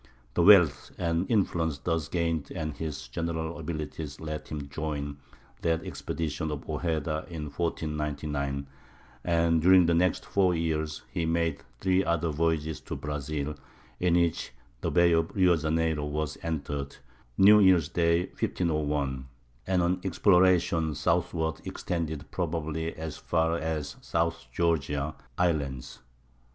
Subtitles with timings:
[0.33, 5.17] The wealth and influence thus gained and his general abilities led him to join
[5.61, 8.65] that expedition of Ojeda in 1499,
[9.23, 13.53] and during the next four years he made three other voyages to Brazil,
[13.99, 16.95] in which the bay of Rio Janeiro was entered
[17.37, 19.27] (New Year's day, 1501),
[19.67, 25.99] and an exploration southward extended probably as far as South Georgia (Islands).